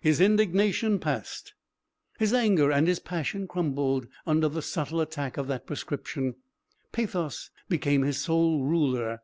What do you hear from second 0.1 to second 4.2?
indignation passed, his anger and his passion crumbled